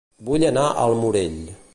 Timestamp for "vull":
0.29-0.45